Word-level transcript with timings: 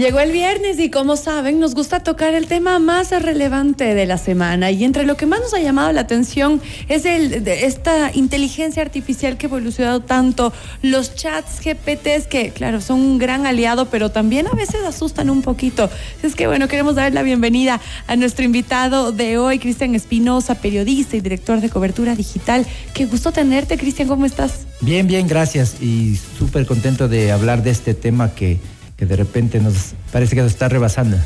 Llegó 0.00 0.18
el 0.20 0.32
viernes 0.32 0.78
y 0.78 0.88
como 0.88 1.14
saben, 1.14 1.60
nos 1.60 1.74
gusta 1.74 2.00
tocar 2.00 2.32
el 2.32 2.46
tema 2.46 2.78
más 2.78 3.10
relevante 3.10 3.94
de 3.94 4.06
la 4.06 4.16
semana 4.16 4.70
y 4.70 4.82
entre 4.82 5.04
lo 5.04 5.18
que 5.18 5.26
más 5.26 5.40
nos 5.40 5.52
ha 5.52 5.60
llamado 5.60 5.92
la 5.92 6.00
atención 6.00 6.62
es 6.88 7.04
esta 7.04 8.10
inteligencia 8.14 8.80
artificial 8.80 9.36
que 9.36 9.44
ha 9.44 9.50
evolucionado 9.50 10.00
tanto, 10.00 10.54
los 10.80 11.14
chats 11.16 11.60
GPTs 11.62 12.28
que 12.28 12.48
claro, 12.48 12.80
son 12.80 12.98
un 13.00 13.18
gran 13.18 13.46
aliado, 13.46 13.90
pero 13.90 14.10
también 14.10 14.46
a 14.46 14.52
veces 14.52 14.80
asustan 14.86 15.28
un 15.28 15.42
poquito. 15.42 15.90
Es 16.22 16.34
que 16.34 16.46
bueno, 16.46 16.66
queremos 16.66 16.94
dar 16.94 17.12
la 17.12 17.22
bienvenida 17.22 17.78
a 18.06 18.16
nuestro 18.16 18.46
invitado 18.46 19.12
de 19.12 19.36
hoy, 19.36 19.58
Cristian 19.58 19.94
Espinosa, 19.94 20.54
periodista 20.54 21.18
y 21.18 21.20
director 21.20 21.60
de 21.60 21.68
cobertura 21.68 22.16
digital. 22.16 22.64
Qué 22.94 23.04
gusto 23.04 23.32
tenerte, 23.32 23.76
Cristian, 23.76 24.08
¿cómo 24.08 24.24
estás? 24.24 24.60
Bien, 24.80 25.06
bien, 25.06 25.28
gracias 25.28 25.82
y 25.82 26.18
súper 26.38 26.64
contento 26.64 27.06
de 27.06 27.32
hablar 27.32 27.62
de 27.62 27.68
este 27.68 27.92
tema 27.92 28.34
que 28.34 28.58
que 29.00 29.06
de 29.06 29.16
repente 29.16 29.58
nos 29.60 29.94
parece 30.12 30.36
que 30.36 30.42
nos 30.42 30.52
está 30.52 30.68
rebasando. 30.68 31.16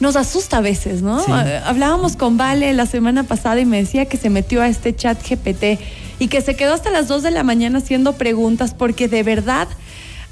Nos 0.00 0.16
asusta 0.16 0.56
a 0.56 0.60
veces, 0.62 1.02
¿no? 1.02 1.20
Eh, 1.20 1.60
hablábamos 1.62 2.16
con 2.16 2.38
Vale 2.38 2.72
la 2.72 2.86
semana 2.86 3.24
pasada 3.24 3.60
y 3.60 3.66
me 3.66 3.76
decía 3.76 4.06
que 4.06 4.16
se 4.16 4.30
metió 4.30 4.62
a 4.62 4.68
este 4.68 4.96
chat 4.96 5.18
GPT 5.22 5.78
y 6.18 6.28
que 6.28 6.40
se 6.40 6.56
quedó 6.56 6.72
hasta 6.72 6.90
las 6.90 7.06
2 7.06 7.22
de 7.22 7.30
la 7.30 7.44
mañana 7.44 7.78
haciendo 7.78 8.14
preguntas 8.14 8.72
porque 8.72 9.08
de 9.08 9.22
verdad 9.22 9.68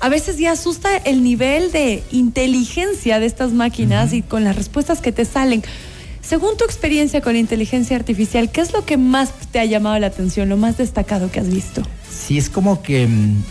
a 0.00 0.08
veces 0.08 0.38
ya 0.38 0.52
asusta 0.52 0.96
el 0.96 1.22
nivel 1.22 1.70
de 1.70 2.02
inteligencia 2.12 3.20
de 3.20 3.26
estas 3.26 3.52
máquinas 3.52 4.14
y 4.14 4.22
con 4.22 4.42
las 4.42 4.56
respuestas 4.56 5.02
que 5.02 5.12
te 5.12 5.26
salen. 5.26 5.62
Según 6.22 6.56
tu 6.56 6.64
experiencia 6.64 7.20
con 7.20 7.36
inteligencia 7.36 7.94
artificial, 7.94 8.50
¿qué 8.50 8.62
es 8.62 8.72
lo 8.72 8.86
que 8.86 8.96
más 8.96 9.32
te 9.52 9.60
ha 9.60 9.66
llamado 9.66 9.98
la 9.98 10.06
atención, 10.06 10.48
lo 10.48 10.56
más 10.56 10.78
destacado 10.78 11.30
que 11.30 11.40
has 11.40 11.48
visto? 11.48 11.82
Sí, 12.10 12.38
es 12.38 12.48
como 12.48 12.82
que 12.82 13.06
mm, 13.06 13.42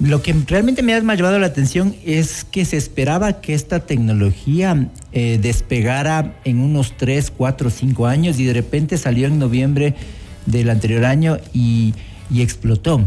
lo 0.00 0.22
que 0.22 0.34
realmente 0.46 0.82
me 0.82 0.94
ha 0.94 1.00
llamado 1.00 1.38
la 1.38 1.46
atención 1.46 1.94
es 2.06 2.44
que 2.44 2.64
se 2.64 2.78
esperaba 2.78 3.42
que 3.42 3.52
esta 3.52 3.80
tecnología 3.80 4.88
eh, 5.12 5.38
despegara 5.40 6.36
en 6.44 6.60
unos 6.60 6.96
3, 6.96 7.30
4, 7.36 7.68
5 7.68 8.06
años 8.06 8.40
y 8.40 8.46
de 8.46 8.54
repente 8.54 8.96
salió 8.96 9.26
en 9.26 9.38
noviembre 9.38 9.94
del 10.46 10.70
anterior 10.70 11.04
año 11.04 11.38
y, 11.52 11.94
explotó. 12.34 13.02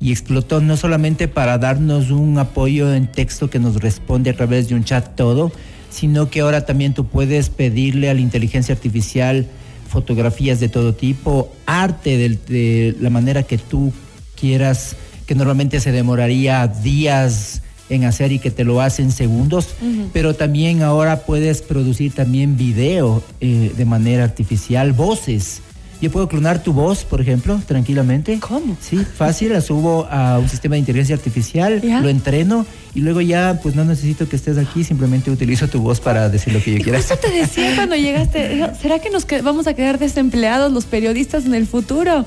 Y 0.00 0.12
explotó 0.12 0.62
no 0.62 0.78
solamente 0.78 1.28
para 1.28 1.58
darnos 1.58 2.10
un 2.10 2.38
apoyo 2.38 2.94
en 2.94 3.06
texto 3.06 3.50
que 3.50 3.58
nos 3.58 3.76
responde 3.76 4.30
a 4.30 4.36
través 4.36 4.70
de 4.70 4.74
un 4.74 4.84
chat 4.84 5.14
todo, 5.14 5.52
sino 5.90 6.30
que 6.30 6.40
ahora 6.40 6.64
también 6.64 6.94
tú 6.94 7.04
puedes 7.06 7.50
pedirle 7.50 8.08
a 8.08 8.14
la 8.14 8.20
inteligencia 8.20 8.74
artificial 8.74 9.46
fotografías 9.90 10.58
de 10.58 10.70
todo 10.70 10.94
tipo, 10.94 11.52
arte 11.66 12.16
de 12.16 12.96
la 12.98 13.10
manera 13.10 13.42
que 13.42 13.58
tú 13.58 13.92
quieras 14.40 14.96
que 15.30 15.36
normalmente 15.36 15.78
se 15.78 15.92
demoraría 15.92 16.66
días 16.66 17.62
en 17.88 18.02
hacer 18.02 18.32
y 18.32 18.40
que 18.40 18.50
te 18.50 18.64
lo 18.64 18.80
hacen 18.80 19.12
segundos, 19.12 19.68
pero 20.12 20.34
también 20.34 20.82
ahora 20.82 21.20
puedes 21.20 21.62
producir 21.62 22.12
también 22.12 22.56
video 22.56 23.22
eh, 23.40 23.70
de 23.76 23.84
manera 23.84 24.24
artificial, 24.24 24.92
voces. 24.92 25.62
Yo 26.02 26.10
puedo 26.10 26.26
clonar 26.26 26.64
tu 26.64 26.72
voz, 26.72 27.04
por 27.04 27.20
ejemplo, 27.20 27.60
tranquilamente. 27.64 28.40
¿Cómo? 28.40 28.76
Sí, 28.80 28.96
fácil, 28.96 29.52
la 29.52 29.60
subo 29.60 30.08
a 30.10 30.40
un 30.40 30.48
sistema 30.48 30.74
de 30.74 30.80
inteligencia 30.80 31.14
artificial, 31.14 31.80
lo 32.02 32.08
entreno 32.08 32.66
y 32.96 32.98
luego 32.98 33.20
ya 33.20 33.60
pues 33.62 33.76
no 33.76 33.84
necesito 33.84 34.28
que 34.28 34.34
estés 34.34 34.58
aquí, 34.58 34.82
simplemente 34.82 35.30
utilizo 35.30 35.68
tu 35.68 35.80
voz 35.80 36.00
para 36.00 36.28
decir 36.28 36.52
lo 36.52 36.60
que 36.60 36.76
yo 36.76 36.82
quiera. 36.82 36.98
Eso 36.98 37.14
te 37.18 37.30
decía 37.30 37.76
cuando 37.76 37.94
llegaste, 37.94 38.68
¿será 38.82 38.98
que 38.98 39.10
nos 39.10 39.28
vamos 39.44 39.68
a 39.68 39.74
quedar 39.74 40.00
desempleados 40.00 40.72
los 40.72 40.86
periodistas 40.86 41.46
en 41.46 41.54
el 41.54 41.68
futuro? 41.68 42.26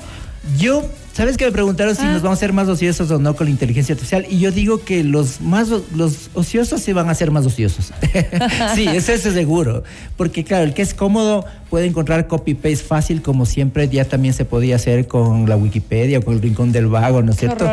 Yo 0.58 0.88
¿Sabes 1.14 1.36
que 1.36 1.44
me 1.44 1.52
preguntaron 1.52 1.94
si 1.94 2.02
nos 2.02 2.16
ah. 2.16 2.24
vamos 2.24 2.38
a 2.38 2.40
ser 2.40 2.52
más 2.52 2.66
ociosos 2.66 3.08
o 3.12 3.20
no 3.20 3.36
con 3.36 3.46
la 3.46 3.52
inteligencia 3.52 3.92
artificial? 3.92 4.26
Y 4.28 4.40
yo 4.40 4.50
digo 4.50 4.84
que 4.84 5.04
los 5.04 5.40
más 5.40 5.68
los 5.94 6.30
ociosos 6.34 6.80
se 6.80 6.92
van 6.92 7.08
a 7.08 7.14
ser 7.14 7.30
más 7.30 7.46
ociosos. 7.46 7.92
sí, 8.74 8.88
eso 8.88 9.12
es 9.12 9.22
seguro. 9.22 9.84
Porque 10.16 10.42
claro, 10.42 10.64
el 10.64 10.74
que 10.74 10.82
es 10.82 10.92
cómodo 10.92 11.44
puede 11.70 11.86
encontrar 11.86 12.26
copy-paste 12.26 12.84
fácil, 12.84 13.22
como 13.22 13.46
siempre 13.46 13.88
ya 13.88 14.04
también 14.04 14.34
se 14.34 14.44
podía 14.44 14.74
hacer 14.74 15.06
con 15.06 15.48
la 15.48 15.56
Wikipedia 15.56 16.18
o 16.18 16.22
con 16.22 16.34
el 16.34 16.42
Rincón 16.42 16.72
del 16.72 16.88
Vago, 16.88 17.22
¿no 17.22 17.30
es 17.30 17.38
cierto? 17.38 17.70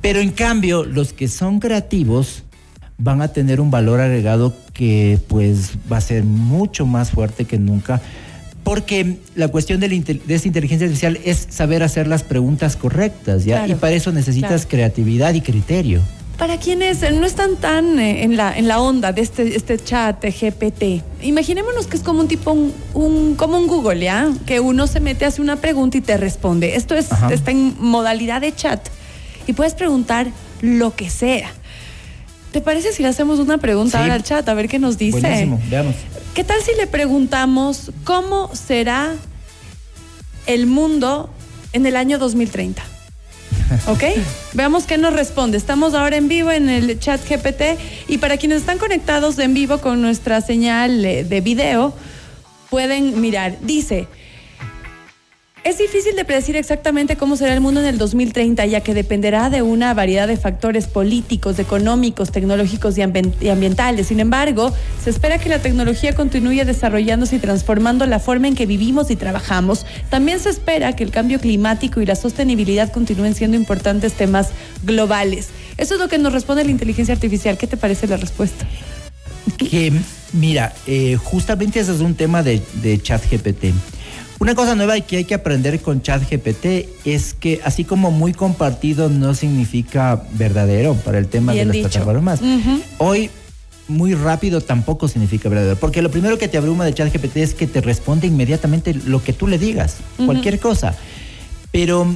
Pero 0.00 0.20
en 0.20 0.30
cambio, 0.30 0.84
los 0.84 1.12
que 1.12 1.28
son 1.28 1.60
creativos 1.60 2.44
van 2.96 3.20
a 3.20 3.28
tener 3.28 3.60
un 3.60 3.70
valor 3.70 4.00
agregado 4.00 4.54
que 4.72 5.18
pues 5.28 5.72
va 5.92 5.98
a 5.98 6.00
ser 6.00 6.24
mucho 6.24 6.86
más 6.86 7.10
fuerte 7.10 7.44
que 7.44 7.58
nunca 7.58 8.00
porque 8.68 9.16
la 9.34 9.48
cuestión 9.48 9.80
de, 9.80 9.88
de, 9.88 10.34
esa 10.34 10.46
inteligencia 10.46 10.84
artificial 10.84 11.18
es 11.24 11.46
saber 11.48 11.82
hacer 11.82 12.06
las 12.06 12.22
preguntas 12.22 12.76
correctas, 12.76 13.46
¿ya? 13.46 13.66
y 13.66 13.74
para 13.74 13.94
eso 13.94 14.12
necesitas 14.12 14.66
creatividad 14.66 15.32
y 15.32 15.40
criterio. 15.40 16.02
Para 16.36 16.58
quienes 16.58 17.00
no 17.14 17.24
están 17.24 17.56
tan 17.56 17.98
eh, 17.98 18.24
en 18.24 18.36
la, 18.36 18.54
en 18.58 18.68
la 18.68 18.78
onda 18.82 19.14
de 19.14 19.22
este, 19.22 19.56
este 19.56 19.78
chat 19.78 20.22
GPT, 20.22 21.02
imaginémonos 21.22 21.86
que 21.86 21.96
es 21.96 22.02
como 22.02 22.20
un 22.20 22.28
tipo, 22.28 22.52
un, 22.92 23.36
como 23.36 23.56
un 23.56 23.68
Google, 23.68 24.00
¿ya? 24.00 24.30
Que 24.44 24.60
uno 24.60 24.86
se 24.86 25.00
mete, 25.00 25.24
hace 25.24 25.40
una 25.40 25.56
pregunta 25.56 25.96
y 25.96 26.02
te 26.02 26.18
responde. 26.18 26.76
Esto 26.76 26.94
es, 26.94 27.08
está 27.30 27.50
en 27.50 27.74
modalidad 27.80 28.42
de 28.42 28.54
chat. 28.54 28.86
Y 29.46 29.54
puedes 29.54 29.72
preguntar 29.72 30.26
lo 30.60 30.94
que 30.94 31.08
sea. 31.08 31.50
¿Te 32.52 32.60
parece 32.60 32.92
si 32.92 33.02
le 33.02 33.08
hacemos 33.08 33.38
una 33.38 33.56
pregunta 33.56 33.98
ahora 33.98 34.12
al 34.12 34.24
chat? 34.24 34.46
A 34.46 34.52
ver 34.52 34.68
qué 34.68 34.78
nos 34.78 34.98
dice. 34.98 35.20
Buenísimo, 35.20 35.58
veamos. 35.70 35.94
¿Qué 36.34 36.44
tal 36.44 36.62
si 36.62 36.74
le 36.76 36.86
preguntamos 36.86 37.90
cómo 38.04 38.54
será 38.54 39.14
el 40.46 40.66
mundo 40.66 41.30
en 41.72 41.86
el 41.86 41.96
año 41.96 42.18
2030? 42.18 42.82
¿Ok? 43.88 44.04
Veamos 44.54 44.84
qué 44.84 44.98
nos 44.98 45.12
responde. 45.12 45.58
Estamos 45.58 45.94
ahora 45.94 46.16
en 46.16 46.28
vivo 46.28 46.50
en 46.50 46.68
el 46.68 46.98
chat 46.98 47.20
GPT 47.28 47.78
y 48.08 48.18
para 48.18 48.36
quienes 48.36 48.60
están 48.60 48.78
conectados 48.78 49.38
en 49.38 49.54
vivo 49.54 49.78
con 49.78 50.00
nuestra 50.00 50.40
señal 50.40 51.02
de 51.02 51.40
video, 51.40 51.92
pueden 52.70 53.20
mirar. 53.20 53.56
Dice, 53.62 54.08
es 55.68 55.76
difícil 55.76 56.16
de 56.16 56.24
predecir 56.24 56.56
exactamente 56.56 57.16
cómo 57.16 57.36
será 57.36 57.52
el 57.52 57.60
mundo 57.60 57.80
en 57.80 57.86
el 57.86 57.98
2030, 57.98 58.64
ya 58.64 58.80
que 58.80 58.94
dependerá 58.94 59.50
de 59.50 59.60
una 59.60 59.92
variedad 59.92 60.26
de 60.26 60.38
factores 60.38 60.86
políticos, 60.86 61.58
económicos, 61.58 62.32
tecnológicos 62.32 62.96
y, 62.96 63.02
ambientales. 63.02 64.06
Sin 64.06 64.18
embargo, 64.18 64.72
se 65.04 65.10
espera 65.10 65.36
que 65.38 65.50
la 65.50 65.60
tecnología 65.60 66.14
continúe 66.14 66.64
desarrollándose 66.64 67.36
y 67.36 67.38
transformando 67.38 68.06
la 68.06 68.18
forma 68.18 68.48
en 68.48 68.54
que 68.54 68.64
vivimos 68.64 69.10
y 69.10 69.16
trabajamos. 69.16 69.84
También 70.08 70.40
se 70.40 70.48
espera 70.48 70.96
que 70.96 71.04
el 71.04 71.10
cambio 71.10 71.38
climático 71.38 72.00
y 72.00 72.06
la 72.06 72.16
sostenibilidad 72.16 72.90
continúen 72.90 73.34
siendo 73.34 73.58
importantes 73.58 74.14
temas 74.14 74.48
globales. 74.84 75.48
Eso 75.76 75.94
es 75.94 76.00
lo 76.00 76.08
que 76.08 76.16
nos 76.16 76.32
responde 76.32 76.64
la 76.64 76.70
inteligencia 76.70 77.12
artificial. 77.12 77.58
¿Qué 77.58 77.66
te 77.66 77.76
parece 77.76 78.06
la 78.06 78.16
respuesta? 78.16 78.66
Que, 79.58 79.92
mira, 80.32 80.72
eh, 80.86 81.16
justamente 81.22 81.80
ese 81.80 81.92
es 81.92 82.00
un 82.00 82.14
tema 82.14 82.42
de, 82.42 82.62
de 82.80 83.02
chat 83.02 83.22
GPT. 83.30 83.74
Una 84.40 84.54
cosa 84.54 84.76
nueva 84.76 85.00
que 85.00 85.16
hay 85.16 85.24
que 85.24 85.34
aprender 85.34 85.80
con 85.80 86.00
ChatGPT 86.00 86.88
es 87.04 87.34
que 87.34 87.60
así 87.64 87.84
como 87.84 88.12
muy 88.12 88.32
compartido 88.32 89.08
no 89.08 89.34
significa 89.34 90.22
verdadero 90.32 90.94
para 90.94 91.18
el 91.18 91.26
tema 91.26 91.52
de 91.54 91.64
las 91.64 91.76
plataformas. 91.76 92.40
Hoy 92.98 93.30
muy 93.88 94.14
rápido 94.14 94.60
tampoco 94.60 95.08
significa 95.08 95.48
verdadero, 95.48 95.76
porque 95.76 96.02
lo 96.02 96.10
primero 96.10 96.38
que 96.38 96.46
te 96.46 96.56
abruma 96.56 96.84
de 96.84 96.94
ChatGPT 96.94 97.36
es 97.38 97.54
que 97.54 97.66
te 97.66 97.80
responde 97.80 98.26
inmediatamente 98.26 98.94
lo 98.94 99.22
que 99.22 99.32
tú 99.32 99.48
le 99.48 99.58
digas, 99.58 99.96
cualquier 100.24 100.60
cosa. 100.60 100.94
Pero 101.72 102.06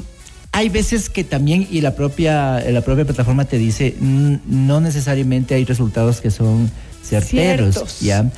hay 0.52 0.68
veces 0.68 1.10
que 1.10 1.24
también, 1.24 1.66
y 1.70 1.80
la 1.80 1.96
propia, 1.96 2.60
la 2.60 2.82
propia 2.82 3.04
plataforma 3.04 3.46
te 3.46 3.58
dice, 3.58 3.96
no 4.00 4.80
necesariamente 4.80 5.54
hay 5.54 5.64
resultados 5.64 6.20
que 6.20 6.30
son 6.30 6.70
certeros, 7.02 8.00
¿ya? 8.00 8.30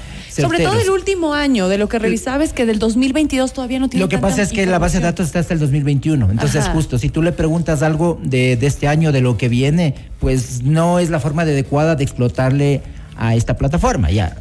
Sobre 0.43 0.65
todo 0.65 0.81
el 0.81 0.91
último 0.91 1.35
año, 1.35 1.69
de 1.69 1.79
lo 1.79 1.89
que 1.89 1.99
revisaba 1.99 2.43
es 2.43 2.53
que 2.53 2.67
del 2.67 2.79
2022 2.79 3.53
todavía 3.53 3.79
no 3.79 3.89
tiene 3.89 4.03
Lo 4.05 4.09
que 4.09 4.19
pasa 4.19 4.43
es 4.43 4.51
que 4.53 4.67
la 4.67 4.79
base 4.79 4.99
de 4.99 5.05
datos 5.05 5.27
está 5.27 5.39
hasta 5.39 5.55
el 5.55 5.61
2021. 5.61 6.31
Entonces, 6.31 6.69
justo, 6.69 6.99
si 6.99 7.09
tú 7.09 7.23
le 7.23 7.33
preguntas 7.33 7.83
algo 7.83 8.19
de, 8.23 8.59
este 8.61 8.89
año, 8.89 9.13
de 9.13 9.21
lo 9.21 9.37
que 9.37 9.49
viene, 9.49 9.95
pues 10.19 10.63
no 10.63 10.99
es 10.99 11.11
la 11.11 11.21
forma 11.21 11.43
adecuada 11.43 11.95
de 11.95 12.05
explotarle 12.05 12.83
a 13.17 13.37
esta 13.37 13.57
plataforma. 13.57 14.11
Ya, 14.11 14.37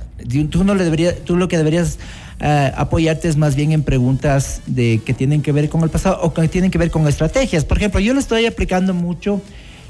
tú 0.49 0.63
no 0.63 0.73
le 0.73 0.83
deberías, 0.83 1.15
tú 1.25 1.35
lo 1.35 1.47
que 1.47 1.57
deberías 1.57 1.99
eh, 2.39 2.71
apoyarte 2.75 3.27
es 3.27 3.37
más 3.37 3.55
bien 3.55 3.71
en 3.71 3.83
preguntas 3.83 4.61
de 4.65 5.01
que 5.05 5.13
tienen 5.13 5.41
que 5.41 5.51
ver 5.51 5.69
con 5.69 5.83
el 5.83 5.89
pasado 5.89 6.19
o 6.21 6.33
que 6.33 6.47
tienen 6.47 6.71
que 6.71 6.77
ver 6.77 6.89
con 6.89 7.07
estrategias. 7.07 7.65
Por 7.65 7.77
ejemplo, 7.77 7.99
yo 7.99 8.13
lo 8.13 8.19
estoy 8.19 8.45
aplicando 8.45 8.93
mucho 8.93 9.41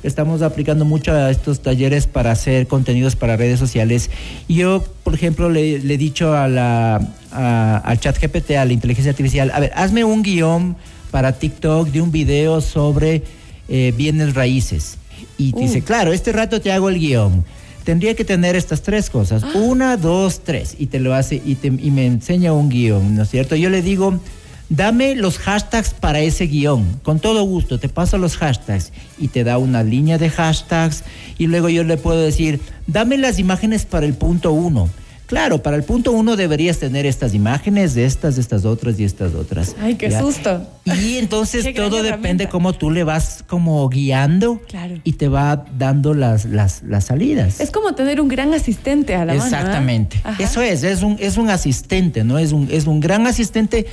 estamos 0.03 0.41
aplicando 0.41 0.85
mucho 0.85 1.13
a 1.13 1.31
estos 1.31 1.61
talleres 1.61 2.07
para 2.07 2.31
hacer 2.31 2.67
contenidos 2.67 3.15
para 3.15 3.37
redes 3.37 3.59
sociales. 3.59 4.09
Yo, 4.47 4.83
por 5.03 5.13
ejemplo, 5.13 5.49
le, 5.49 5.75
he 5.75 5.97
dicho 5.97 6.35
a 6.35 6.47
la, 6.47 6.95
al 7.31 7.99
chat 7.99 8.21
GPT, 8.21 8.51
a 8.51 8.65
la 8.65 8.73
inteligencia 8.73 9.11
artificial, 9.11 9.51
a 9.53 9.59
ver, 9.59 9.71
hazme 9.75 10.03
un 10.03 10.21
guion 10.23 10.75
para 11.11 11.33
TikTok 11.33 11.89
de 11.89 12.01
un 12.01 12.11
video 12.11 12.59
sobre 12.61 13.23
eh, 13.69 13.93
bienes 13.95 14.33
raíces. 14.33 14.97
Y 15.37 15.51
dice, 15.51 15.81
claro, 15.81 16.13
este 16.13 16.31
rato 16.31 16.61
te 16.61 16.71
hago 16.71 16.89
el 16.89 16.99
guion. 16.99 17.43
Tendría 17.83 18.15
que 18.15 18.23
tener 18.23 18.55
estas 18.55 18.81
tres 18.81 19.09
cosas. 19.09 19.43
Ah. 19.43 19.51
Una, 19.55 19.97
dos, 19.97 20.41
tres. 20.43 20.75
Y 20.79 20.87
te 20.87 20.99
lo 20.99 21.13
hace 21.13 21.41
y, 21.43 21.55
te, 21.55 21.67
y 21.67 21.91
me 21.91 22.05
enseña 22.05 22.53
un 22.53 22.69
guion, 22.69 23.15
¿no 23.15 23.23
es 23.23 23.29
cierto? 23.29 23.55
Yo 23.55 23.69
le 23.69 23.81
digo, 23.81 24.19
dame 24.69 25.15
los 25.15 25.37
hashtags 25.37 25.93
para 25.93 26.19
ese 26.19 26.45
guion. 26.47 26.99
Con 27.03 27.19
todo 27.19 27.43
gusto, 27.43 27.79
te 27.79 27.89
paso 27.89 28.17
los 28.17 28.37
hashtags 28.37 28.91
y 29.17 29.29
te 29.29 29.43
da 29.43 29.57
una 29.57 29.83
línea 29.83 30.17
de 30.17 30.29
hashtags 30.29 31.03
y 31.37 31.47
luego 31.47 31.69
yo 31.69 31.83
le 31.83 31.97
puedo 31.97 32.19
decir, 32.19 32.59
dame 32.87 33.17
las 33.17 33.39
imágenes 33.39 33.85
para 33.85 34.05
el 34.05 34.13
punto 34.13 34.51
uno. 34.51 34.89
Claro, 35.25 35.63
para 35.63 35.77
el 35.77 35.83
punto 35.83 36.11
uno 36.11 36.35
deberías 36.35 36.77
tener 36.77 37.05
estas 37.05 37.33
imágenes, 37.33 37.95
de 37.95 38.05
estas, 38.05 38.35
de 38.35 38.41
estas 38.41 38.65
otras 38.65 38.99
y 38.99 39.03
estas 39.03 39.33
otras. 39.33 39.75
Ay, 39.81 39.95
qué 39.95 40.11
susto. 40.11 40.67
Y 40.85 41.17
entonces 41.17 41.73
todo 41.75 42.03
depende 42.03 42.49
cómo 42.49 42.73
tú 42.73 42.91
le 42.91 43.03
vas 43.03 43.43
como 43.47 43.87
guiando 43.89 44.61
y 45.03 45.13
te 45.13 45.29
va 45.29 45.65
dando 45.77 46.13
las, 46.13 46.45
las, 46.45 46.83
las, 46.83 47.05
salidas. 47.05 47.61
Es 47.61 47.71
como 47.71 47.95
tener 47.95 48.19
un 48.19 48.27
gran 48.27 48.53
asistente 48.53 49.15
a 49.15 49.25
la 49.25 49.33
mano. 49.33 49.43
¿eh? 49.43 49.47
Exactamente. 49.47 50.21
Eso 50.39 50.61
es, 50.61 50.83
es 50.83 51.01
un, 51.01 51.17
es 51.19 51.37
un 51.37 51.49
asistente, 51.49 52.23
¿no? 52.23 52.37
Es 52.37 52.51
un, 52.51 52.67
es 52.69 52.85
un 52.85 52.99
gran 52.99 53.25
asistente 53.25 53.87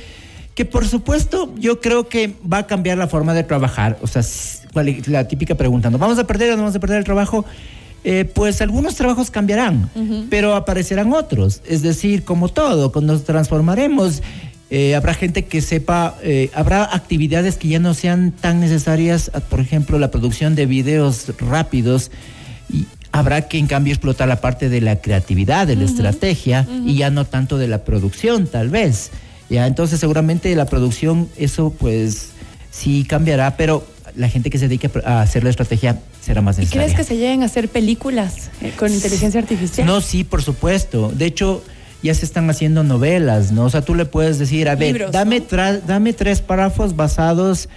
que 0.55 0.65
por 0.65 0.87
supuesto 0.87 1.53
yo 1.57 1.79
creo 1.79 2.07
que 2.07 2.35
va 2.51 2.59
a 2.59 2.67
cambiar 2.67 2.97
la 2.97 3.07
forma 3.07 3.33
de 3.33 3.43
trabajar. 3.43 3.97
O 4.01 4.07
sea, 4.07 4.21
la 5.07 5.27
típica 5.27 5.55
pregunta, 5.55 5.89
¿no 5.89 5.97
vamos 5.97 6.17
a 6.19 6.27
perder 6.27 6.51
o 6.51 6.55
no 6.55 6.63
vamos 6.63 6.75
a 6.75 6.79
perder 6.79 6.99
el 6.99 7.03
trabajo? 7.03 7.45
Eh, 8.03 8.25
pues 8.25 8.61
algunos 8.61 8.95
trabajos 8.95 9.29
cambiarán, 9.29 9.89
pero 10.29 10.55
aparecerán 10.55 11.13
otros. 11.13 11.61
Es 11.67 11.83
decir, 11.83 12.23
como 12.23 12.49
todo, 12.49 12.91
cuando 12.91 13.13
nos 13.13 13.23
transformaremos, 13.23 14.23
eh, 14.71 14.95
habrá 14.95 15.13
gente 15.13 15.45
que 15.45 15.61
sepa, 15.61 16.17
eh, 16.23 16.49
habrá 16.53 16.83
actividades 16.95 17.57
que 17.57 17.67
ya 17.67 17.79
no 17.79 17.93
sean 17.93 18.31
tan 18.31 18.59
necesarias, 18.59 19.31
por 19.49 19.59
ejemplo, 19.59 19.99
la 19.99 20.09
producción 20.09 20.55
de 20.55 20.65
videos 20.65 21.31
rápidos. 21.39 22.09
Y 22.73 22.87
habrá 23.11 23.47
que 23.47 23.59
en 23.59 23.67
cambio 23.67 23.93
explotar 23.93 24.27
la 24.27 24.41
parte 24.41 24.69
de 24.69 24.81
la 24.81 24.95
creatividad, 24.95 25.67
de 25.67 25.75
la 25.75 25.83
estrategia 25.83 26.67
y 26.85 26.95
ya 26.95 27.09
no 27.09 27.25
tanto 27.25 27.57
de 27.57 27.67
la 27.67 27.83
producción, 27.83 28.47
tal 28.47 28.69
vez. 28.69 29.11
Ya, 29.51 29.67
entonces 29.67 29.99
seguramente 29.99 30.55
la 30.55 30.65
producción, 30.65 31.27
eso 31.35 31.75
pues 31.77 32.29
sí 32.71 33.03
cambiará, 33.03 33.57
pero 33.57 33.85
la 34.15 34.29
gente 34.29 34.49
que 34.49 34.57
se 34.57 34.69
dedique 34.69 34.89
a 35.03 35.21
hacer 35.21 35.43
la 35.43 35.49
estrategia 35.49 35.99
será 36.21 36.41
más 36.41 36.57
necesaria. 36.57 36.83
¿Y 36.83 36.85
crees 36.85 36.97
que 36.97 37.03
se 37.03 37.17
lleguen 37.17 37.43
a 37.43 37.47
hacer 37.47 37.67
películas 37.67 38.49
eh, 38.61 38.71
con 38.79 38.93
inteligencia 38.93 39.41
artificial? 39.41 39.85
No, 39.85 39.99
sí, 39.99 40.23
por 40.23 40.41
supuesto. 40.41 41.11
De 41.13 41.25
hecho, 41.25 41.61
ya 42.01 42.13
se 42.13 42.23
están 42.23 42.49
haciendo 42.49 42.83
novelas, 42.83 43.51
¿no? 43.51 43.65
O 43.65 43.69
sea, 43.69 43.81
tú 43.81 43.93
le 43.93 44.05
puedes 44.05 44.39
decir, 44.39 44.69
a 44.69 44.75
ver, 44.75 45.11
dame, 45.11 45.43
dame 45.85 46.13
tres 46.13 46.39
párrafos 46.39 46.95
basados 46.95 47.67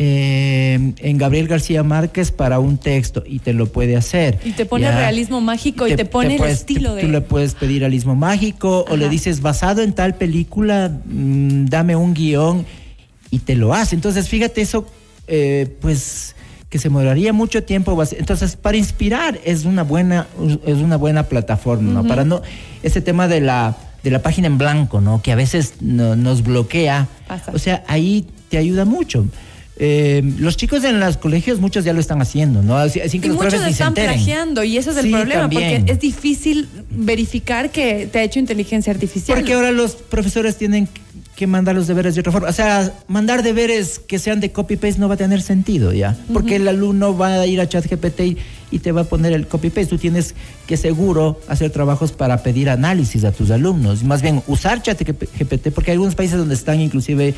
eh, 0.00 0.92
en 0.96 1.18
Gabriel 1.18 1.48
García 1.48 1.82
Márquez 1.82 2.30
para 2.30 2.60
un 2.60 2.78
texto 2.78 3.24
y 3.26 3.40
te 3.40 3.52
lo 3.52 3.66
puede 3.66 3.96
hacer. 3.96 4.38
Y 4.44 4.52
te 4.52 4.64
pone 4.64 4.90
realismo 4.92 5.40
mágico 5.40 5.88
y 5.88 5.96
te 5.96 6.04
pone 6.04 6.36
el 6.36 6.44
estilo 6.44 6.94
de... 6.94 7.02
Tú 7.02 7.08
le 7.08 7.20
puedes 7.20 7.54
pedir 7.54 7.80
realismo 7.80 8.14
mágico 8.14 8.84
o 8.88 8.96
le 8.96 9.08
dices, 9.08 9.40
basado 9.40 9.82
en 9.82 9.92
tal 9.92 10.14
película, 10.14 10.88
mm, 11.04 11.66
dame 11.66 11.96
un 11.96 12.14
guion 12.14 12.64
y 13.30 13.40
te 13.40 13.56
lo 13.56 13.74
hace. 13.74 13.96
Entonces, 13.96 14.28
fíjate 14.28 14.60
eso 14.60 14.86
eh, 15.26 15.76
pues 15.80 16.36
que 16.70 16.78
se 16.78 16.84
demoraría 16.84 17.32
mucho 17.32 17.64
tiempo. 17.64 18.00
Entonces, 18.12 18.54
para 18.54 18.76
inspirar 18.76 19.40
es 19.44 19.64
una 19.64 19.82
buena, 19.82 20.28
es 20.64 20.76
una 20.76 20.96
buena 20.96 21.24
plataforma, 21.24 21.92
¿no? 21.92 22.06
Para 22.06 22.24
no, 22.24 22.42
ese 22.84 23.00
tema 23.00 23.26
de 23.26 23.40
la, 23.40 23.76
de 24.04 24.10
la 24.12 24.22
página 24.22 24.46
en 24.46 24.58
blanco, 24.58 25.00
¿no? 25.00 25.22
Que 25.22 25.32
a 25.32 25.34
veces 25.34 25.74
nos 25.80 26.44
bloquea. 26.44 27.08
O 27.52 27.58
sea, 27.58 27.82
ahí 27.88 28.26
te 28.48 28.58
ayuda 28.58 28.84
mucho. 28.84 29.26
Eh, 29.80 30.22
los 30.38 30.56
chicos 30.56 30.82
en 30.82 30.98
los 30.98 31.16
colegios, 31.16 31.60
muchos 31.60 31.84
ya 31.84 31.92
lo 31.92 32.00
están 32.00 32.20
haciendo, 32.20 32.62
¿no? 32.62 32.76
Así, 32.76 33.00
que 33.20 33.28
y 33.28 33.30
muchos 33.30 33.54
están 33.54 33.94
plagiando 33.94 34.64
y 34.64 34.76
ese 34.76 34.90
es 34.90 34.96
el 34.96 35.10
problema, 35.10 35.48
porque 35.48 35.84
es 35.86 36.00
difícil 36.00 36.68
verificar 36.90 37.70
que 37.70 38.08
te 38.10 38.18
ha 38.18 38.22
hecho 38.24 38.40
inteligencia 38.40 38.92
artificial. 38.92 39.38
Porque 39.38 39.54
ahora 39.54 39.70
los 39.70 39.94
profesores 39.94 40.56
tienen 40.56 40.88
que 41.36 41.46
mandar 41.46 41.76
los 41.76 41.86
deberes 41.86 42.16
de 42.16 42.22
otra 42.22 42.32
forma. 42.32 42.48
O 42.48 42.52
sea, 42.52 42.92
mandar 43.06 43.44
deberes 43.44 44.00
que 44.00 44.18
sean 44.18 44.40
de 44.40 44.50
copy-paste 44.50 44.98
no 44.98 45.06
va 45.06 45.14
a 45.14 45.16
tener 45.16 45.40
sentido, 45.40 45.92
¿ya? 45.92 46.16
Porque 46.32 46.56
el 46.56 46.66
alumno 46.66 47.16
va 47.16 47.34
a 47.34 47.46
ir 47.46 47.60
a 47.60 47.68
ChatGPT 47.68 48.20
y, 48.22 48.36
y 48.72 48.80
te 48.80 48.90
va 48.90 49.02
a 49.02 49.04
poner 49.04 49.32
el 49.32 49.46
copy-paste. 49.46 49.86
Tú 49.86 49.98
tienes 49.98 50.34
que 50.66 50.76
seguro 50.76 51.40
hacer 51.46 51.70
trabajos 51.70 52.10
para 52.10 52.42
pedir 52.42 52.68
análisis 52.68 53.22
a 53.22 53.30
tus 53.30 53.52
alumnos. 53.52 54.02
Más 54.02 54.22
bien, 54.22 54.42
usar 54.48 54.82
ChatGPT, 54.82 55.68
porque 55.72 55.92
hay 55.92 55.94
algunos 55.94 56.16
países 56.16 56.36
donde 56.36 56.56
están 56.56 56.80
inclusive 56.80 57.32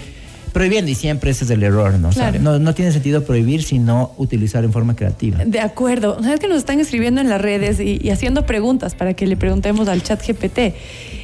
prohibiendo 0.50 0.91
y 0.91 0.94
siempre 0.94 1.31
ese 1.31 1.44
es 1.44 1.50
el 1.50 1.62
error, 1.62 1.94
¿no? 1.99 2.11
no, 2.41 2.58
no 2.58 2.75
tiene 2.75 2.93
sentido 2.93 3.25
prohibir, 3.25 3.62
sino 3.62 4.12
utilizar 4.17 4.64
en 4.64 4.73
forma 4.73 4.97
creativa. 4.97 5.44
De 5.44 5.61
acuerdo. 5.61 6.23
¿Sabes 6.23 6.41
que 6.41 6.49
nos 6.49 6.58
están 6.58 6.81
escribiendo 6.81 7.20
en 7.20 7.29
las 7.29 7.41
redes 7.41 7.81
y, 7.81 8.11
haciendo 8.11 8.47
preguntas 8.47 8.94
para 8.94 9.14
que 9.14 9.26
le 9.26 9.37
preguntemos 9.37 9.88
al 9.88 10.02
chat 10.02 10.20
GPT? 10.26 10.75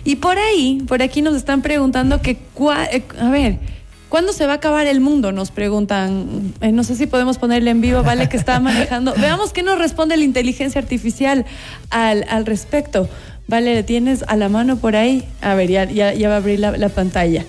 Y 0.04 0.16
por 0.16 0.38
ahí, 0.38 0.82
por 0.86 1.02
aquí 1.02 1.22
nos 1.22 1.34
están 1.34 1.62
preguntando 1.62 2.20
que, 2.20 2.38
eh, 2.92 3.02
a 3.20 3.30
ver, 3.30 3.58
¿Cuándo 4.08 4.32
se 4.32 4.46
va 4.46 4.52
a 4.52 4.56
acabar 4.56 4.86
el 4.86 5.00
mundo? 5.00 5.32
Nos 5.32 5.50
preguntan. 5.50 6.54
Eh, 6.60 6.70
no 6.70 6.84
sé 6.84 6.94
si 6.94 7.06
podemos 7.06 7.38
ponerle 7.38 7.72
en 7.72 7.80
vivo, 7.80 8.04
vale, 8.04 8.28
que 8.28 8.36
está 8.36 8.60
manejando. 8.60 9.12
Veamos 9.18 9.52
qué 9.52 9.64
nos 9.64 9.78
responde 9.80 10.16
la 10.16 10.22
inteligencia 10.22 10.80
artificial 10.80 11.44
al, 11.90 12.24
al 12.28 12.46
respecto. 12.46 13.08
Vale, 13.48 13.74
¿le 13.74 13.82
tienes 13.82 14.24
a 14.26 14.36
la 14.36 14.48
mano 14.48 14.76
por 14.76 14.96
ahí? 14.96 15.24
A 15.40 15.54
ver, 15.54 15.70
ya, 15.70 15.84
ya, 15.84 16.28
va 16.28 16.34
a 16.34 16.38
abrir 16.38 16.60
la, 16.60 16.76
la 16.76 16.88
pantalla. 16.88 17.44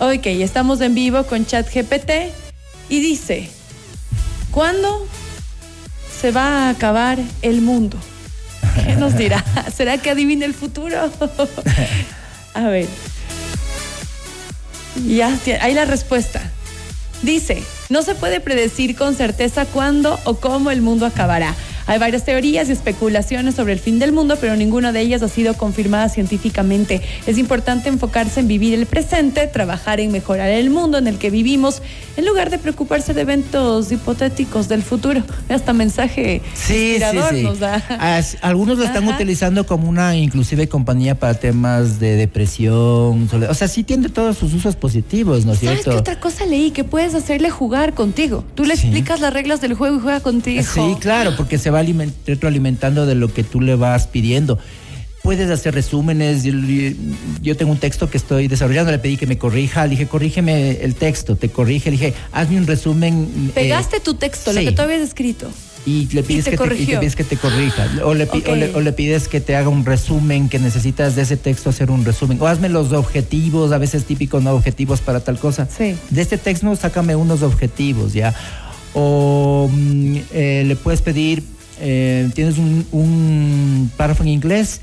Ok, 0.00 0.26
estamos 0.26 0.80
en 0.80 0.94
vivo 0.94 1.24
con 1.24 1.44
ChatGPT 1.44 2.10
y 2.88 3.00
dice, 3.00 3.50
¿cuándo 4.52 5.04
se 6.20 6.30
va 6.30 6.66
a 6.66 6.70
acabar 6.70 7.18
el 7.42 7.60
mundo? 7.62 7.98
¿Qué 8.86 8.94
nos 8.94 9.16
dirá? 9.16 9.44
¿Será 9.76 9.98
que 9.98 10.10
adivina 10.10 10.46
el 10.46 10.54
futuro? 10.54 11.10
a 12.54 12.68
ver. 12.68 12.86
Ya, 15.04 15.36
hay 15.60 15.74
la 15.74 15.84
respuesta. 15.84 16.42
Dice, 17.22 17.64
no 17.88 18.02
se 18.02 18.14
puede 18.14 18.38
predecir 18.38 18.94
con 18.94 19.16
certeza 19.16 19.66
cuándo 19.66 20.20
o 20.24 20.36
cómo 20.36 20.70
el 20.70 20.80
mundo 20.80 21.06
acabará. 21.06 21.56
Hay 21.88 21.98
varias 21.98 22.26
teorías 22.26 22.68
y 22.68 22.72
especulaciones 22.72 23.54
sobre 23.54 23.72
el 23.72 23.78
fin 23.78 23.98
del 23.98 24.12
mundo, 24.12 24.36
pero 24.38 24.54
ninguna 24.56 24.92
de 24.92 25.00
ellas 25.00 25.22
ha 25.22 25.28
sido 25.28 25.54
confirmada 25.54 26.10
científicamente. 26.10 27.00
Es 27.26 27.38
importante 27.38 27.88
enfocarse 27.88 28.40
en 28.40 28.46
vivir 28.46 28.74
el 28.74 28.84
presente, 28.84 29.46
trabajar 29.46 29.98
en 29.98 30.12
mejorar 30.12 30.50
el 30.50 30.68
mundo 30.68 30.98
en 30.98 31.06
el 31.06 31.16
que 31.16 31.30
vivimos, 31.30 31.80
en 32.18 32.26
lugar 32.26 32.50
de 32.50 32.58
preocuparse 32.58 33.14
de 33.14 33.22
eventos 33.22 33.90
hipotéticos 33.90 34.68
del 34.68 34.82
futuro. 34.82 35.22
Hasta 35.48 35.72
mensaje 35.72 36.42
inspirador 36.54 37.32
nos 37.32 37.58
da. 37.58 37.82
algunos 38.42 38.76
lo 38.76 38.84
están 38.84 39.08
utilizando 39.08 39.64
como 39.64 39.88
una 39.88 40.14
inclusive 40.14 40.68
compañía 40.68 41.14
para 41.14 41.32
temas 41.34 41.98
de 41.98 42.16
depresión. 42.16 43.30
O 43.48 43.54
sea, 43.54 43.66
sí 43.66 43.82
tiene 43.82 44.10
todos 44.10 44.36
sus 44.36 44.52
usos 44.52 44.76
positivos, 44.76 45.46
¿no 45.46 45.52
es 45.54 45.60
cierto? 45.60 45.84
¿Sabes 45.84 45.94
qué 45.94 46.00
otra 46.00 46.20
cosa 46.20 46.44
leí? 46.44 46.70
Que 46.70 46.84
puedes 46.84 47.14
hacerle 47.14 47.48
jugar 47.48 47.94
contigo. 47.94 48.44
Tú 48.54 48.66
le 48.66 48.74
explicas 48.74 49.20
las 49.20 49.32
reglas 49.32 49.62
del 49.62 49.72
juego 49.72 49.96
y 49.96 50.00
juega 50.00 50.20
contigo. 50.20 50.62
Sí, 50.62 50.96
claro, 51.00 51.34
porque 51.34 51.56
se 51.56 51.70
va 51.70 51.77
retroalimentando 52.26 53.06
de 53.06 53.14
lo 53.14 53.32
que 53.32 53.44
tú 53.44 53.60
le 53.60 53.74
vas 53.74 54.06
pidiendo. 54.06 54.58
Puedes 55.22 55.50
hacer 55.50 55.74
resúmenes. 55.74 56.44
Yo, 57.42 57.56
tengo 57.56 57.72
un 57.72 57.78
texto 57.78 58.08
que 58.08 58.16
estoy 58.16 58.48
desarrollando, 58.48 58.92
le 58.92 58.98
pedí 58.98 59.16
que 59.16 59.26
me 59.26 59.36
corrija, 59.36 59.84
le 59.84 59.90
dije, 59.90 60.06
corrígeme 60.06 60.82
el 60.82 60.94
texto, 60.94 61.36
te 61.36 61.48
corrige, 61.50 61.90
le 61.90 61.96
dije, 61.96 62.14
hazme 62.32 62.56
un 62.56 62.66
resumen. 62.66 63.28
Eh, 63.48 63.50
Pegaste 63.54 64.00
tu 64.00 64.14
texto, 64.14 64.52
lo 64.52 64.60
que 64.60 64.72
tú 64.72 64.82
habías 64.82 65.02
escrito. 65.02 65.48
Y 65.86 66.06
le 66.12 66.22
pides, 66.22 66.44
que, 66.44 66.56
te, 66.56 66.68
pides 66.68 67.16
que 67.16 67.24
te 67.24 67.36
corrija. 67.36 67.88
O 68.04 68.12
le, 68.12 68.28
o 68.74 68.80
le, 68.80 68.92
pides 68.92 69.26
que 69.26 69.40
te 69.40 69.56
haga 69.56 69.70
un 69.70 69.86
resumen, 69.86 70.48
que 70.48 70.58
necesitas 70.58 71.16
de 71.16 71.22
ese 71.22 71.36
texto 71.36 71.70
hacer 71.70 71.90
un 71.90 72.04
resumen. 72.04 72.38
O 72.40 72.46
hazme 72.46 72.68
los 72.68 72.92
objetivos, 72.92 73.72
a 73.72 73.78
veces 73.78 74.04
típicos 74.04 74.42
no 74.42 74.52
objetivos 74.52 75.00
para 75.00 75.20
tal 75.20 75.38
cosa. 75.38 75.66
Sí. 75.66 75.96
De 76.10 76.20
este 76.20 76.36
texto 76.36 76.74
sácame 76.76 77.16
unos 77.16 77.42
objetivos, 77.42 78.12
¿ya? 78.12 78.34
O 78.92 79.70
mm, 79.72 80.16
eh, 80.32 80.64
le 80.66 80.76
puedes 80.76 81.00
pedir 81.00 81.42
eh, 81.80 82.28
tienes 82.34 82.56
un, 82.58 83.90
párrafo 83.96 84.22
en 84.22 84.30
inglés 84.30 84.80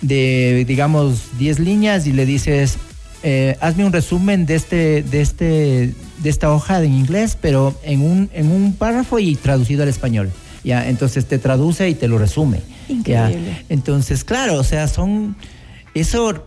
de, 0.00 0.64
digamos, 0.66 1.38
10 1.38 1.58
líneas 1.60 2.06
y 2.06 2.12
le 2.12 2.26
dices, 2.26 2.76
eh, 3.22 3.56
hazme 3.60 3.84
un 3.84 3.92
resumen 3.92 4.46
de, 4.46 4.54
este, 4.54 5.02
de, 5.02 5.20
este, 5.20 5.94
de 6.18 6.30
esta 6.30 6.52
hoja 6.52 6.82
en 6.82 6.92
inglés, 6.92 7.38
pero 7.40 7.78
en 7.84 8.02
un, 8.02 8.30
en 8.32 8.50
un 8.50 8.74
párrafo 8.74 9.18
y 9.18 9.36
traducido 9.36 9.82
al 9.82 9.88
español. 9.88 10.30
¿ya? 10.64 10.88
Entonces 10.88 11.26
te 11.26 11.38
traduce 11.38 11.88
y 11.88 11.94
te 11.94 12.08
lo 12.08 12.18
resume. 12.18 12.60
Increíble. 12.88 13.64
Entonces, 13.68 14.24
claro, 14.24 14.58
o 14.58 14.64
sea, 14.64 14.88
son... 14.88 15.36
Eso 15.94 16.46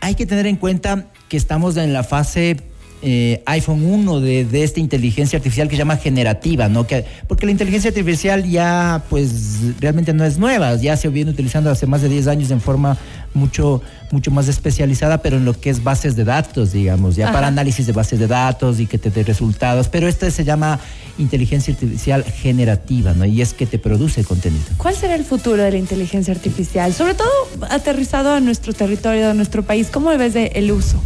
hay 0.00 0.14
que 0.14 0.26
tener 0.26 0.46
en 0.46 0.56
cuenta 0.56 1.08
que 1.28 1.36
estamos 1.36 1.76
en 1.76 1.92
la 1.92 2.02
fase 2.02 2.56
eh, 3.02 3.42
iPhone 3.46 3.84
1 3.84 4.20
de, 4.20 4.44
de, 4.44 4.62
esta 4.62 4.78
inteligencia 4.78 5.38
artificial 5.38 5.68
que 5.68 5.76
se 5.76 5.78
llama 5.78 5.96
generativa, 5.96 6.68
¿no? 6.68 6.86
Que, 6.86 7.06
porque 7.26 7.46
la 7.46 7.52
inteligencia 7.52 7.88
artificial 7.88 8.48
ya, 8.48 9.02
pues, 9.08 9.80
realmente 9.80 10.12
no 10.12 10.24
es 10.24 10.38
nueva, 10.38 10.74
ya 10.76 10.96
se 10.96 11.08
viene 11.08 11.30
utilizando 11.30 11.70
hace 11.70 11.86
más 11.86 12.02
de 12.02 12.08
10 12.08 12.26
años 12.26 12.50
en 12.50 12.60
forma 12.60 12.98
mucho, 13.32 13.80
mucho 14.10 14.30
más 14.30 14.48
especializada, 14.48 15.22
pero 15.22 15.36
en 15.36 15.44
lo 15.44 15.58
que 15.58 15.70
es 15.70 15.82
bases 15.82 16.16
de 16.16 16.24
datos, 16.24 16.72
digamos, 16.72 17.16
ya 17.16 17.32
para 17.32 17.46
análisis 17.46 17.86
de 17.86 17.92
bases 17.92 18.18
de 18.18 18.26
datos 18.26 18.80
y 18.80 18.86
que 18.86 18.98
te 18.98 19.10
dé 19.10 19.22
resultados. 19.22 19.88
Pero 19.88 20.08
esta 20.08 20.30
se 20.30 20.44
llama 20.44 20.78
inteligencia 21.18 21.72
artificial 21.72 22.24
generativa, 22.24 23.14
¿no? 23.14 23.24
Y 23.24 23.40
es 23.40 23.54
que 23.54 23.66
te 23.66 23.78
produce 23.78 24.24
contenido. 24.24 24.64
¿Cuál 24.76 24.94
será 24.94 25.14
el 25.14 25.24
futuro 25.24 25.62
de 25.62 25.70
la 25.70 25.78
inteligencia 25.78 26.34
artificial? 26.34 26.92
Sobre 26.92 27.14
todo 27.14 27.30
aterrizado 27.70 28.34
a 28.34 28.40
nuestro 28.40 28.72
territorio, 28.72 29.30
a 29.30 29.34
nuestro 29.34 29.62
país, 29.62 29.88
¿cómo 29.90 30.10
ves 30.16 30.34
de 30.34 30.46
el 30.54 30.72
uso? 30.72 31.00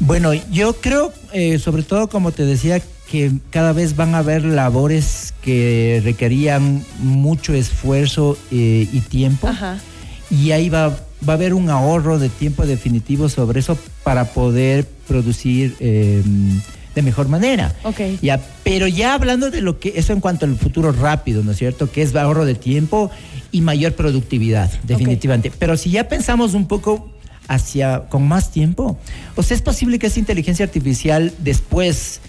Bueno, 0.00 0.32
yo 0.34 0.74
creo, 0.74 1.12
eh, 1.32 1.58
sobre 1.58 1.82
todo 1.82 2.08
como 2.08 2.32
te 2.32 2.44
decía, 2.44 2.80
que 3.10 3.32
cada 3.50 3.72
vez 3.72 3.96
van 3.96 4.14
a 4.14 4.18
haber 4.18 4.44
labores 4.44 5.32
que 5.42 6.00
requerían 6.04 6.84
mucho 6.98 7.54
esfuerzo 7.54 8.36
eh, 8.50 8.86
y 8.92 9.00
tiempo. 9.00 9.48
Y 10.30 10.50
ahí 10.50 10.68
va, 10.68 10.90
va 11.26 11.32
a 11.32 11.36
haber 11.36 11.54
un 11.54 11.70
ahorro 11.70 12.18
de 12.18 12.28
tiempo 12.28 12.66
definitivo 12.66 13.28
sobre 13.28 13.60
eso 13.60 13.78
para 14.04 14.26
poder 14.26 14.86
producir 15.06 15.74
em, 15.80 16.60
de 16.94 17.02
mejor 17.02 17.28
manera. 17.28 17.74
Okay. 17.82 18.18
Ya, 18.20 18.40
pero 18.62 18.86
ya 18.86 19.14
hablando 19.14 19.50
de 19.50 19.62
lo 19.62 19.80
que, 19.80 19.94
eso 19.96 20.12
en 20.12 20.20
cuanto 20.20 20.44
al 20.44 20.56
futuro 20.56 20.92
rápido, 20.92 21.42
¿no 21.42 21.52
es 21.52 21.56
cierto? 21.56 21.90
Que 21.90 22.02
es 22.02 22.14
ahorro 22.14 22.44
de 22.44 22.54
tiempo 22.54 23.10
y 23.50 23.62
mayor 23.62 23.94
productividad, 23.94 24.70
definitivamente. 24.82 25.50
Pero 25.58 25.78
si 25.78 25.90
ya 25.90 26.08
pensamos 26.08 26.52
un 26.52 26.68
poco 26.68 27.08
hacia 27.48 28.08
con 28.08 28.28
más 28.28 28.52
tiempo, 28.52 28.98
o 29.34 29.42
sea, 29.42 29.56
es 29.56 29.62
posible 29.62 29.98
que 29.98 30.06
esa 30.06 30.20
inteligencia 30.20 30.64
artificial 30.64 31.32
después 31.38 32.20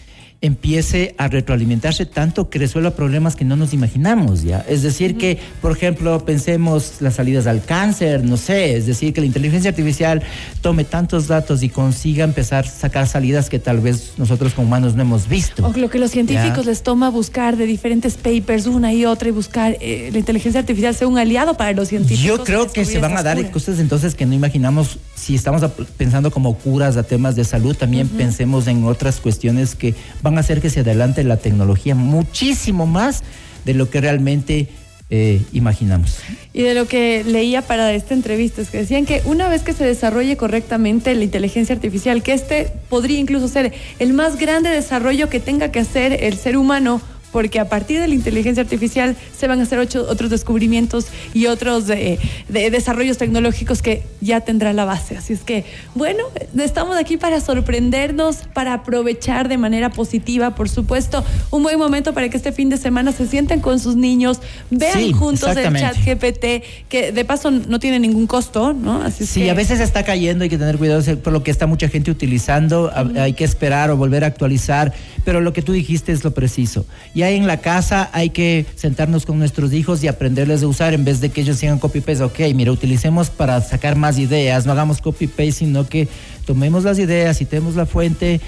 empiece 0.41 1.15
a 1.17 1.27
retroalimentarse 1.27 2.05
tanto 2.05 2.49
que 2.49 2.59
resuelva 2.59 2.91
problemas 2.91 3.35
que 3.35 3.43
no 3.43 3.57
nos 3.57 3.73
imaginamos 3.73 4.43
ya. 4.43 4.65
Es 4.69 4.83
decir, 4.83 5.17
que, 5.17 5.37
por 5.61 5.75
ejemplo, 5.75 6.23
pensemos 6.23 6.93
las 7.01 7.15
salidas 7.15 7.45
al 7.45 7.63
cáncer, 7.63 8.23
no 8.23 8.37
sé, 8.37 8.77
es 8.77 8.85
decir, 8.85 9.13
que 9.13 9.19
la 9.19 9.27
inteligencia 9.27 9.69
artificial 9.69 10.23
tome 10.61 10.85
tantos 10.85 11.27
datos 11.27 11.61
y 11.61 11.69
consiga 11.69 12.23
empezar 12.23 12.65
a 12.65 12.69
sacar 12.69 13.07
salidas 13.07 13.49
que 13.49 13.59
tal 13.59 13.81
vez 13.81 14.13
nosotros 14.17 14.53
como 14.53 14.67
humanos 14.67 14.95
no 14.95 15.01
hemos 15.01 15.27
visto. 15.27 15.65
O 15.67 15.73
lo 15.73 15.89
que 15.89 15.99
los 15.99 16.11
científicos 16.11 16.65
les 16.65 16.83
toma 16.83 17.09
buscar 17.09 17.57
de 17.57 17.65
diferentes 17.65 18.15
papers 18.15 18.65
una 18.65 18.93
y 18.93 19.05
otra 19.05 19.29
y 19.29 19.31
buscar 19.31 19.75
eh, 19.81 20.09
la 20.13 20.19
inteligencia 20.19 20.61
artificial 20.61 20.95
sea 20.95 21.07
un 21.07 21.17
aliado 21.17 21.57
para 21.57 21.73
los 21.73 21.89
científicos. 21.89 22.23
Yo 22.23 22.43
creo 22.45 22.71
que 22.71 22.85
se 22.85 22.99
van 22.99 23.17
a 23.17 23.23
dar 23.23 23.51
cosas 23.51 23.79
entonces 23.79 24.15
que 24.15 24.25
no 24.25 24.33
imaginamos. 24.33 24.99
Si 25.15 25.35
estamos 25.35 25.63
pensando 25.97 26.31
como 26.31 26.55
curas 26.55 26.95
a 26.95 27.03
temas 27.03 27.35
de 27.35 27.43
salud, 27.43 27.75
también 27.75 28.07
pensemos 28.07 28.67
en 28.67 28.85
otras 28.85 29.19
cuestiones 29.19 29.75
que 29.75 29.95
van 30.21 30.28
van 30.29 30.37
a 30.37 30.41
hacer 30.41 30.61
que 30.61 30.69
se 30.69 30.81
adelante 30.81 31.23
la 31.23 31.37
tecnología 31.37 31.95
muchísimo 31.95 32.85
más 32.85 33.23
de 33.65 33.73
lo 33.73 33.89
que 33.89 33.99
realmente 33.99 34.67
eh, 35.09 35.41
imaginamos. 35.53 36.19
Y 36.53 36.61
de 36.61 36.75
lo 36.75 36.85
que 36.87 37.23
leía 37.23 37.63
para 37.63 37.91
esta 37.93 38.13
entrevista 38.13 38.61
es 38.61 38.69
que 38.69 38.77
decían 38.77 39.07
que 39.07 39.23
una 39.25 39.49
vez 39.49 39.63
que 39.63 39.73
se 39.73 39.83
desarrolle 39.83 40.37
correctamente 40.37 41.15
la 41.15 41.23
inteligencia 41.23 41.73
artificial, 41.73 42.21
que 42.21 42.33
este 42.33 42.71
podría 42.89 43.17
incluso 43.17 43.47
ser 43.47 43.73
el 43.97 44.13
más 44.13 44.37
grande 44.37 44.69
desarrollo 44.69 45.29
que 45.29 45.39
tenga 45.39 45.71
que 45.71 45.79
hacer 45.79 46.23
el 46.23 46.37
ser 46.37 46.57
humano 46.57 47.01
porque 47.31 47.59
a 47.59 47.69
partir 47.69 47.99
de 47.99 48.07
la 48.07 48.13
inteligencia 48.13 48.61
artificial 48.61 49.15
se 49.37 49.47
van 49.47 49.59
a 49.59 49.63
hacer 49.63 49.79
otros 49.79 50.29
descubrimientos 50.29 51.07
y 51.33 51.47
otros 51.47 51.89
eh, 51.89 52.19
desarrollos 52.49 53.17
tecnológicos 53.17 53.81
que 53.81 54.03
ya 54.21 54.41
tendrá 54.41 54.73
la 54.73 54.85
base. 54.85 55.17
Así 55.17 55.33
es 55.33 55.41
que, 55.41 55.65
bueno, 55.95 56.23
estamos 56.57 56.97
aquí 56.97 57.17
para 57.17 57.41
sorprendernos, 57.41 58.37
para 58.53 58.73
aprovechar 58.73 59.47
de 59.47 59.57
manera 59.57 59.89
positiva, 59.89 60.55
por 60.55 60.69
supuesto, 60.69 61.23
un 61.51 61.63
buen 61.63 61.77
momento 61.77 62.13
para 62.13 62.29
que 62.29 62.37
este 62.37 62.51
fin 62.51 62.69
de 62.69 62.77
semana 62.77 63.11
se 63.11 63.27
sienten 63.27 63.59
con 63.59 63.79
sus 63.79 63.95
niños, 63.95 64.39
vean 64.69 65.11
juntos 65.11 65.55
el 65.55 65.73
chat 65.75 65.97
GPT, 65.97 66.63
que 66.89 67.11
de 67.11 67.25
paso 67.25 67.51
no 67.51 67.79
tiene 67.79 67.99
ningún 67.99 68.27
costo, 68.27 68.73
¿no? 68.73 69.01
Así 69.01 69.25
sí, 69.25 69.49
a 69.49 69.53
veces 69.53 69.79
está 69.79 70.03
cayendo, 70.03 70.43
hay 70.43 70.49
que 70.49 70.57
tener 70.57 70.77
cuidado 70.77 70.99
por 71.17 71.33
lo 71.33 71.43
que 71.43 71.51
está 71.51 71.67
mucha 71.67 71.87
gente 71.89 72.11
utilizando, 72.11 72.91
hay 73.17 73.33
que 73.33 73.43
esperar 73.43 73.91
o 73.91 73.97
volver 73.97 74.23
a 74.23 74.27
actualizar, 74.27 74.93
pero 75.23 75.41
lo 75.41 75.53
que 75.53 75.61
tú 75.61 75.73
dijiste 75.73 76.11
es 76.11 76.23
lo 76.23 76.31
preciso 76.31 76.85
ya 77.19 77.29
en 77.29 77.47
la 77.47 77.61
casa 77.61 78.09
hay 78.13 78.31
que 78.31 78.65
sentarnos 78.75 79.25
con 79.25 79.37
nuestros 79.39 79.71
hijos 79.73 80.03
y 80.03 80.07
aprenderles 80.07 80.63
a 80.63 80.67
usar 80.67 80.93
en 80.93 81.05
vez 81.05 81.21
de 81.21 81.29
que 81.29 81.41
ellos 81.41 81.57
sigan 81.57 81.79
copy-paste. 81.79 82.23
Ok, 82.23 82.39
mira, 82.55 82.71
utilicemos 82.71 83.29
para 83.29 83.61
sacar 83.61 83.95
más 83.95 84.17
ideas, 84.17 84.65
no 84.65 84.71
hagamos 84.71 85.01
copy-paste, 85.01 85.51
sino 85.51 85.87
que 85.87 86.07
tomemos 86.45 86.83
las 86.83 86.97
ideas, 86.97 87.37
citemos 87.37 87.75
la 87.75 87.85
fuente 87.85 88.41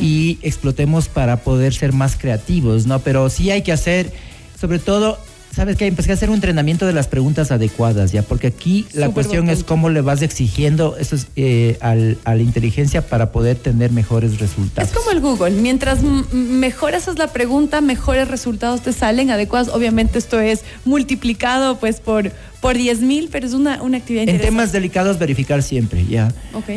y 0.00 0.38
explotemos 0.42 1.08
para 1.08 1.38
poder 1.38 1.72
ser 1.72 1.92
más 1.92 2.16
creativos, 2.16 2.86
¿no? 2.86 2.98
Pero 2.98 3.30
sí 3.30 3.50
hay 3.50 3.62
que 3.62 3.72
hacer, 3.72 4.12
sobre 4.60 4.78
todo, 4.78 5.18
sabes 5.54 5.76
que 5.76 5.86
empecé 5.86 6.12
a 6.12 6.14
hacer 6.14 6.28
un 6.28 6.36
entrenamiento 6.36 6.86
de 6.86 6.92
las 6.92 7.08
preguntas 7.08 7.50
adecuadas, 7.50 8.12
ya, 8.12 8.22
porque 8.22 8.48
aquí 8.48 8.86
la 8.92 9.10
cuestión 9.10 9.48
es 9.48 9.64
cómo 9.64 9.88
le 9.90 10.00
vas 10.00 10.22
exigiendo 10.22 10.96
eso 10.98 11.16
eh, 11.36 11.76
al, 11.80 12.18
a 12.24 12.34
la 12.34 12.42
inteligencia 12.42 13.06
para 13.06 13.32
poder 13.32 13.56
tener 13.56 13.92
mejores 13.92 14.38
resultados. 14.38 14.90
Es 14.90 14.96
como 14.96 15.10
el 15.10 15.20
Google, 15.20 15.50
mientras 15.52 16.02
mejor 16.02 16.94
haces 16.94 17.18
la 17.18 17.28
pregunta, 17.28 17.80
mejores 17.80 18.28
resultados 18.28 18.82
te 18.82 18.92
salen 18.92 19.30
adecuados. 19.30 19.68
Obviamente 19.68 20.18
esto 20.18 20.40
es 20.40 20.64
multiplicado 20.84 21.78
pues 21.78 22.00
por 22.00 22.32
por 22.60 22.76
10 22.76 23.00
mil, 23.02 23.28
pero 23.30 23.46
es 23.46 23.54
una, 23.54 23.82
una 23.82 23.98
actividad 23.98 24.28
En 24.28 24.40
temas 24.40 24.72
delicados 24.72 25.18
verificar 25.18 25.62
siempre, 25.62 26.04
¿ya? 26.06 26.32